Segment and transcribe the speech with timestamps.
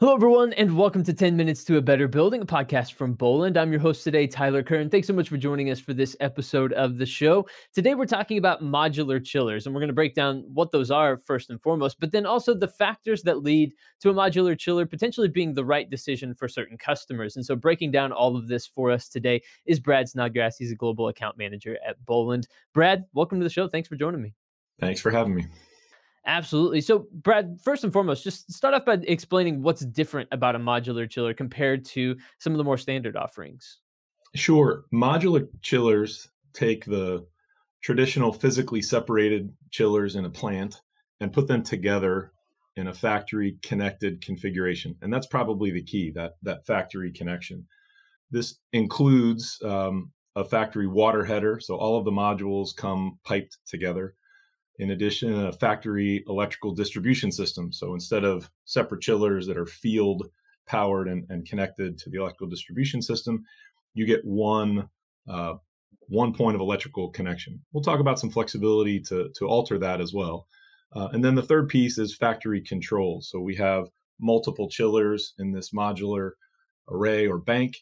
[0.00, 3.56] Hello, everyone, and welcome to 10 Minutes to a Better Building, a podcast from Boland.
[3.56, 4.88] I'm your host today, Tyler Kern.
[4.88, 7.48] Thanks so much for joining us for this episode of the show.
[7.72, 11.16] Today, we're talking about modular chillers, and we're going to break down what those are
[11.16, 15.26] first and foremost, but then also the factors that lead to a modular chiller potentially
[15.26, 17.34] being the right decision for certain customers.
[17.34, 20.58] And so, breaking down all of this for us today is Brad Snodgrass.
[20.58, 22.46] He's a global account manager at Boland.
[22.72, 23.66] Brad, welcome to the show.
[23.66, 24.32] Thanks for joining me.
[24.78, 25.46] Thanks for having me.
[26.28, 26.82] Absolutely.
[26.82, 31.08] So, Brad, first and foremost, just start off by explaining what's different about a modular
[31.08, 33.78] chiller compared to some of the more standard offerings.
[34.34, 34.84] Sure.
[34.92, 37.26] Modular chillers take the
[37.82, 40.82] traditional physically separated chillers in a plant
[41.20, 42.32] and put them together
[42.76, 44.94] in a factory connected configuration.
[45.00, 47.66] And that's probably the key that, that factory connection.
[48.30, 51.58] This includes um, a factory water header.
[51.58, 54.14] So all of the modules come piped together
[54.78, 57.72] in addition, a factory electrical distribution system.
[57.72, 60.28] So instead of separate chillers that are field
[60.66, 63.44] powered and, and connected to the electrical distribution system,
[63.94, 64.88] you get one
[65.28, 65.54] uh,
[66.08, 67.60] one point of electrical connection.
[67.72, 70.46] We'll talk about some flexibility to to alter that as well.
[70.94, 73.20] Uh, and then the third piece is factory control.
[73.20, 73.88] So we have
[74.18, 76.30] multiple chillers in this modular
[76.88, 77.76] array or bank,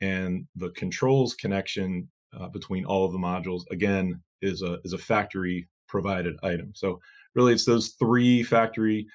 [0.00, 4.98] and the controls connection uh, between all of the modules again is a is a
[4.98, 6.72] factory provided item.
[6.74, 6.88] So
[7.36, 9.06] really, it's those three factory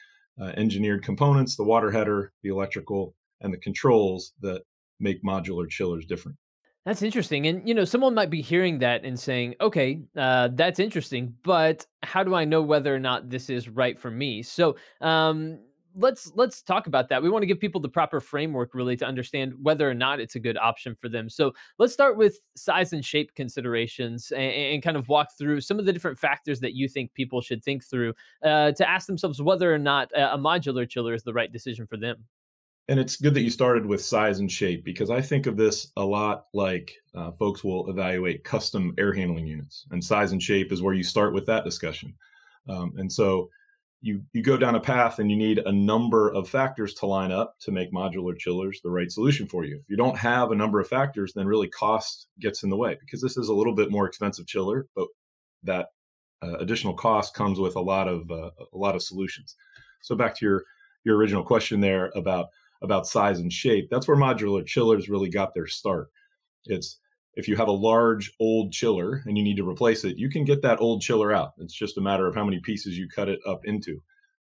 [0.41, 3.01] uh, engineered components: the water header, the electrical,
[3.41, 4.61] and the controls that
[4.99, 6.37] make modular chillers different.
[6.85, 7.47] That's interesting.
[7.47, 11.85] And, you know, someone might be hearing that and saying, okay, uh, that's interesting, but
[12.01, 14.41] how do I know whether or not this is right for me?
[14.41, 15.59] So, um,
[15.97, 17.21] let's let's talk about that.
[17.21, 20.35] We want to give people the proper framework really to understand whether or not it's
[20.35, 21.29] a good option for them.
[21.29, 25.79] So let's start with size and shape considerations and, and kind of walk through some
[25.79, 29.41] of the different factors that you think people should think through uh, to ask themselves
[29.41, 32.23] whether or not a, modular chiller is the right decision for them.
[32.89, 35.91] And it's good that you started with size and shape because I think of this
[35.97, 40.71] a lot like uh, folks will evaluate custom air handling units, and size and shape
[40.71, 42.13] is where you start with that discussion.
[42.69, 43.49] Um, and so
[44.01, 47.31] you you go down a path and you need a number of factors to line
[47.31, 49.77] up to make modular chillers the right solution for you.
[49.77, 52.97] If you don't have a number of factors, then really cost gets in the way
[52.99, 55.07] because this is a little bit more expensive chiller, but
[55.63, 55.87] that
[56.43, 59.55] uh, additional cost comes with a lot of uh, a lot of solutions.
[60.01, 60.63] So back to your
[61.03, 62.47] your original question there about
[62.83, 63.87] about size and shape.
[63.89, 66.09] That's where modular chillers really got their start.
[66.65, 66.99] It's
[67.37, 70.43] if you have a large old chiller and you need to replace it, you can
[70.43, 71.53] get that old chiller out.
[71.59, 74.01] It's just a matter of how many pieces you cut it up into.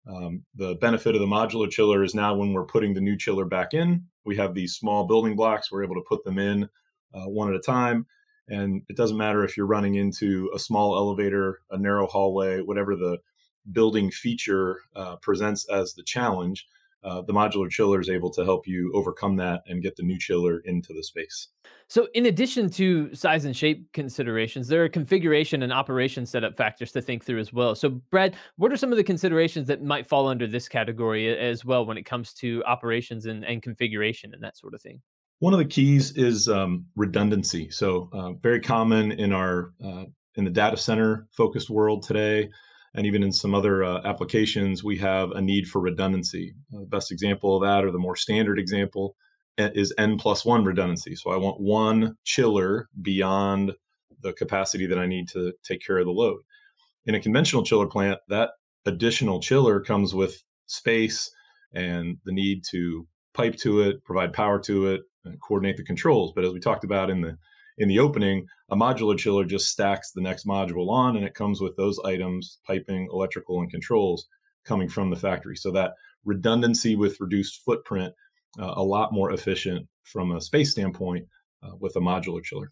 [0.08, 3.44] Um, the benefit of the modular chiller is now when we're putting the new chiller
[3.44, 5.70] back in, we have these small building blocks.
[5.70, 6.68] We're able to put them in
[7.14, 8.06] uh, one at a time.
[8.48, 12.96] And it doesn't matter if you're running into a small elevator, a narrow hallway, whatever
[12.96, 13.18] the
[13.70, 16.66] building feature uh, presents as the challenge,
[17.02, 20.18] uh, the modular chiller is able to help you overcome that and get the new
[20.18, 21.48] chiller into the space.
[21.88, 26.92] So, in addition to size and shape considerations, there are configuration and operation setup factors
[26.92, 27.74] to think through as well.
[27.74, 31.64] So, Brad, what are some of the considerations that might fall under this category as
[31.64, 35.00] well when it comes to operations and, and configuration and that sort of thing?
[35.40, 37.70] One of the keys is um, redundancy.
[37.70, 40.04] So, uh, very common in our uh,
[40.36, 42.50] in the data center focused world today,
[42.94, 46.54] and even in some other uh, applications, we have a need for redundancy.
[46.74, 49.14] Uh, the best example of that, or the more standard example,
[49.58, 51.14] is n plus one redundancy.
[51.14, 53.72] So I want one chiller beyond
[54.22, 56.40] the capacity that I need to take care of the load.
[57.06, 58.50] In a conventional chiller plant, that
[58.86, 61.30] additional chiller comes with space
[61.72, 66.32] and the need to pipe to it, provide power to it, and coordinate the controls.
[66.34, 67.36] But as we talked about in the
[67.80, 71.60] in the opening, a modular chiller just stacks the next module on and it comes
[71.60, 74.26] with those items, piping, electrical, and controls
[74.66, 75.56] coming from the factory.
[75.56, 75.94] So that
[76.26, 78.12] redundancy with reduced footprint
[78.58, 81.26] uh, a lot more efficient from a space standpoint
[81.62, 82.70] uh, with a modular chiller.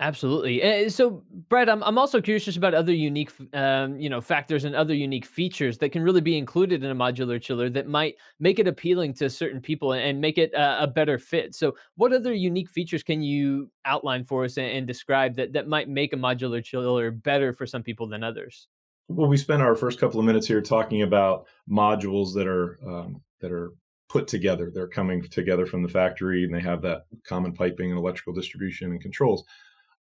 [0.00, 0.62] Absolutely.
[0.62, 4.64] Eh, so, Brad, I'm I'm also curious just about other unique, um, you know, factors
[4.64, 8.14] and other unique features that can really be included in a modular chiller that might
[8.38, 11.52] make it appealing to certain people and make it a, a better fit.
[11.56, 15.66] So, what other unique features can you outline for us and, and, describe that that
[15.66, 18.68] might make a modular chiller better for some people than others?
[19.08, 23.20] Well, we spent our first couple of minutes here talking about modules that are um,
[23.40, 23.72] that are
[24.08, 24.70] put together.
[24.72, 28.92] They're coming together from the factory and they have that common piping and electrical distribution
[28.92, 29.44] and controls.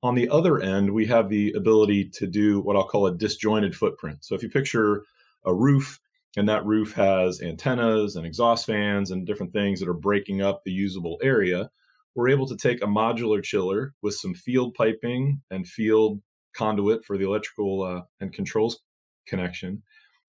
[0.03, 3.75] On the other end, we have the ability to do what I'll call a disjointed
[3.75, 4.25] footprint.
[4.25, 5.05] So if you picture
[5.45, 5.99] a roof
[6.37, 10.63] and that roof has antennas and exhaust fans and different things that are breaking up
[10.63, 11.71] the usable area,
[12.15, 16.21] we're able to take a modular chiller with some field piping and field
[16.55, 18.81] conduit for the electrical uh, and controls
[19.27, 19.83] connection.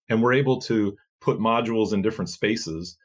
[0.08, 2.96] And we're able to put modules in different spaces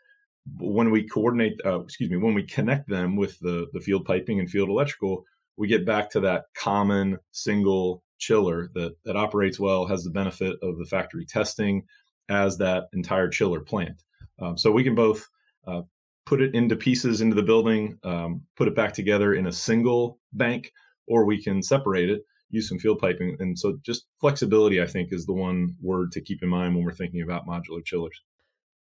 [0.58, 4.40] when we coordinate, uh, excuse me, when we connect them with the the field piping
[4.40, 5.26] and field electrical,
[5.58, 10.58] we get back to that common single chiller that that operates well, has the benefit
[10.62, 11.84] of the factory testing
[12.30, 14.02] as that entire chiller plant.
[14.42, 15.28] Um, so we can both
[15.68, 15.82] uh,
[16.26, 20.20] put it into pieces into the building, um, put it back together in a single
[20.34, 20.72] bank,
[21.08, 23.38] or we can separate it, use some field piping.
[23.40, 26.84] And so just flexibility, I think, is the one word to keep in mind when
[26.84, 28.20] we're thinking about modular chillers.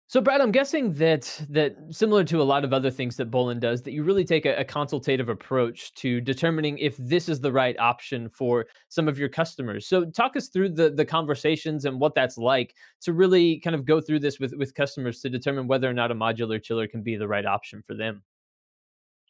[0.08, 3.62] So, Brad, I'm guessing that that similar to a lot of other things that Boland
[3.62, 7.52] does, that you really take a, a, consultative approach to determining if this is the
[7.52, 9.88] right option for some of your customers.
[9.88, 13.86] So, talk us through the the conversations and what that's like to really kind of
[13.86, 17.02] go through this with with customers to determine whether or not a modular chiller can
[17.02, 18.22] be the right option for them.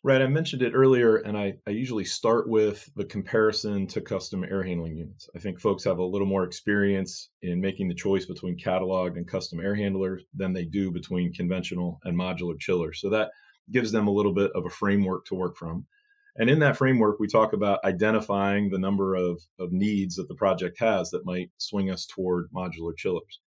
[0.06, 0.22] Right.
[0.22, 4.62] I mentioned it earlier, and I, I usually start with the comparison to custom air
[4.62, 5.28] handling units.
[5.36, 9.28] I think folks have a little more experience in making the choice between cataloged and
[9.28, 13.02] custom air handlers than they do between conventional and modular chillers.
[13.02, 13.32] So that
[13.72, 15.88] gives them a little bit of a framework to work from.
[16.36, 20.36] And in that framework, we talk about identifying the number of, of needs that the
[20.36, 23.40] project has that might swing us toward modular chillers.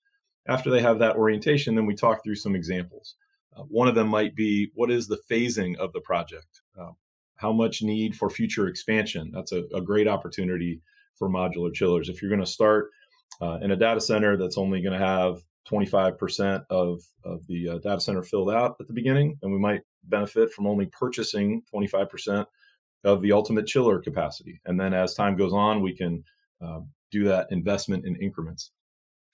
[0.47, 3.13] After they have that orientation, then we talk through some examples.
[3.57, 6.61] Uh, one of them might be what is the phasing of the project?
[6.79, 6.91] Uh,
[7.35, 9.31] how much need for future expansion?
[9.33, 10.81] That's a, a, great opportunity
[11.15, 12.09] for modular chillers.
[12.09, 12.89] If you're going to start
[13.41, 17.77] uh, in a data center that's only going to have 25% of, of the uh,
[17.79, 22.45] data center filled out at the beginning, then we might benefit from only purchasing 25%
[23.03, 24.61] of the ultimate chiller capacity.
[24.65, 26.23] And then as time goes on, we can
[26.61, 26.79] uh,
[27.11, 28.71] do that investment in increments.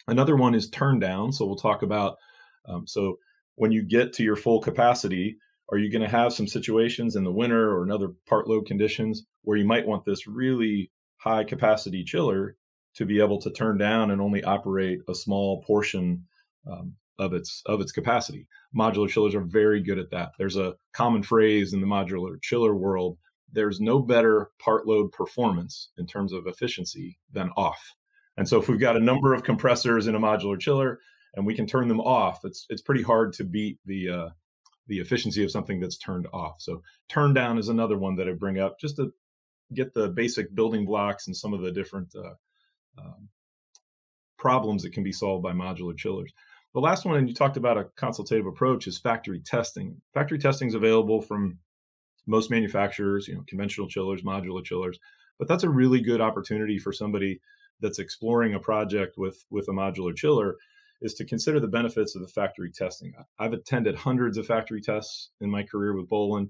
[0.08, 1.32] Another one is turn down.
[1.32, 2.18] So we'll talk about
[2.66, 3.18] um, so
[3.56, 5.38] when you get to your full capacity,
[5.72, 8.66] are you going to have some situations in the winter or in other part load
[8.66, 12.56] conditions where you might want this really high capacity chiller
[12.96, 16.26] to be able to turn down and only operate a small portion
[16.70, 18.48] um, of its of its capacity?
[18.76, 20.32] Modular chillers are very good at that.
[20.38, 23.18] There's a common phrase in the modular chiller world.
[23.52, 27.96] There's no better part load performance in terms of efficiency than off.
[28.36, 31.00] And so if we've got a number of compressors in a modular chiller,
[31.36, 32.46] and we can turn them off.
[32.46, 34.30] It's it's pretty hard to beat the uh,
[34.88, 36.62] the efficiency of something that's turned off.
[36.62, 39.14] So turn down is another one that I bring up just to
[39.74, 42.34] get the basic building blocks and some of the different uh,
[43.02, 43.30] um,
[44.38, 46.32] problems that can be solved by modular chillers.
[46.74, 50.02] The last one, and you talked about a consultative approach, is factory testing.
[50.14, 51.60] Factory testing is available from
[52.26, 55.00] most manufacturers, you know, conventional chillers, modular chillers,
[55.40, 57.40] but that's a really good opportunity for somebody
[57.80, 60.56] that's exploring a project with with a modular chiller
[61.04, 63.14] is to consider the benefits of the factory testing.
[63.38, 66.50] I've attended hundreds of factory tests in my career with Boland,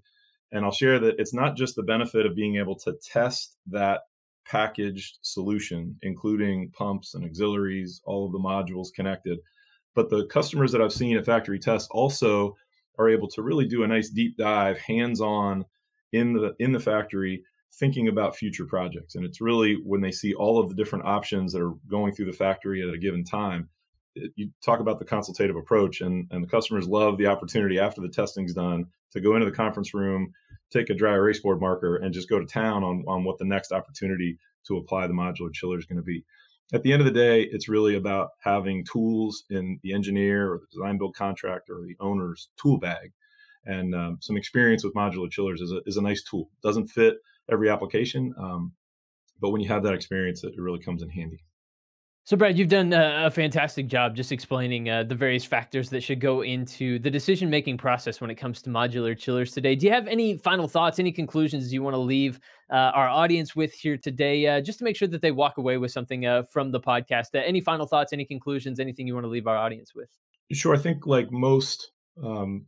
[0.51, 4.01] and I'll share that it's not just the benefit of being able to test that
[4.45, 9.39] packaged solution, including pumps and auxiliaries, all of the modules connected,
[9.95, 12.56] but the customers that I've seen at factory tests also
[12.99, 15.65] are able to really do a nice deep dive, hands-on
[16.11, 17.44] in the in the factory
[17.79, 21.51] thinking about future projects and it's really when they see all of the different options
[21.51, 23.67] that are going through the factory at a given time
[24.15, 28.10] you talk about the consultative approach and, and the customers love the opportunity after the
[28.10, 30.31] testing's done to go into the conference room
[30.71, 33.45] take a dry erase board marker and just go to town on, on what the
[33.45, 36.24] next opportunity to apply the modular chiller is going to be.
[36.74, 40.59] At the end of the day it's really about having tools in the engineer or
[40.59, 43.12] the design build contractor or the owner's tool bag.
[43.66, 46.49] And um, some experience with modular chillers is a, is a nice tool.
[46.61, 47.16] Doesn't fit
[47.52, 48.73] every application um,
[49.40, 51.44] but when you have that experience it really comes in handy
[52.25, 56.21] so, Brad, you've done a, fantastic job just explaining uh, the various factors that should
[56.21, 59.75] go into the decision making process when it comes to modular chillers today.
[59.75, 62.39] Do you have any final thoughts, any conclusions you want to leave
[62.71, 65.77] uh, our audience with here today, uh, just to make sure that they walk away
[65.77, 67.35] with something uh, from the podcast?
[67.35, 70.09] Uh, any final thoughts, any conclusions, anything you want to leave our audience with?
[70.53, 70.73] Sure.
[70.73, 71.92] I think, like most
[72.23, 72.68] um,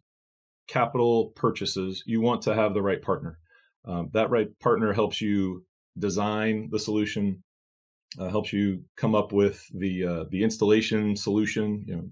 [0.68, 3.40] capital purchases, you want to have the right partner.
[3.86, 5.64] Um, that right partner helps you
[5.98, 7.42] design the solution
[8.20, 11.84] uh, helps you come up with the uh, the installation solution.
[11.88, 12.10] You know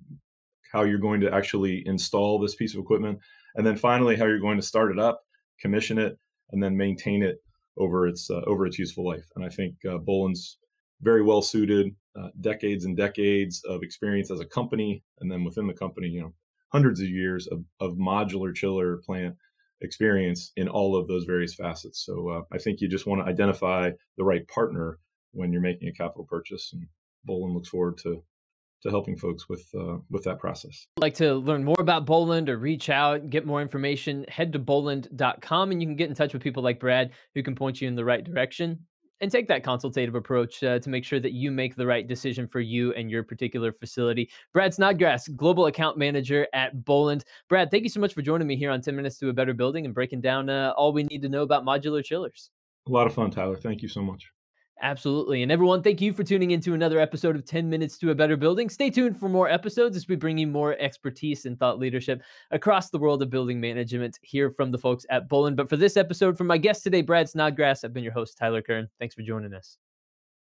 [0.72, 3.20] how you're going to actually install this piece of equipment,
[3.56, 5.22] and then finally how you're going to start it up,
[5.60, 6.18] commission it,
[6.52, 7.38] and then maintain it
[7.78, 9.26] over its uh, over its useful life.
[9.36, 10.58] And I think uh, Boland's
[11.02, 15.68] very well suited, uh, decades and decades of experience as a company, and then within
[15.68, 16.34] the company, you know,
[16.72, 19.36] hundreds of years of, of modular chiller plant
[19.82, 22.06] experience in all of those various facets.
[22.06, 24.98] So uh, I think you just want to identify the right partner
[25.34, 26.72] when you're making a capital purchase.
[26.74, 26.88] And
[27.26, 28.24] Boland looks forward to
[28.84, 30.88] to helping folks with uh, with that process.
[30.98, 35.72] Like to learn more about Boland or reach out, get more information, head to boland.com
[35.72, 37.96] and you can get in touch with people like Brad who can point you in
[37.96, 38.80] the right direction.
[39.22, 42.46] and take that consultative approach uh, to make sure that you make the right decision
[42.46, 44.30] for you and your particular facility.
[44.52, 47.24] Brad Snodgrass, Global Account Manager at Boland.
[47.48, 49.54] Brad, thank you so much for joining me here on 10 Minutes to a Better
[49.54, 52.50] Building and breaking down uh, all we need to know about modular chillers.
[52.86, 53.56] A lot of fun, Tyler.
[53.56, 54.30] Thank you so much.
[54.84, 55.44] Absolutely.
[55.44, 58.36] And everyone, thank you for tuning into another episode of 10 Minutes to a Better
[58.36, 58.70] Building.
[58.70, 62.22] Stay tuned for more episodes as we bring you more expertise and thought leadership
[62.52, 65.56] across the world of building management here from the folks at Boland.
[65.56, 68.62] But for this episode, from my guest today, Brad Snodgrass, I've been your host, Tyler
[68.62, 68.90] Kern.
[69.00, 69.78] Thanks for joining us.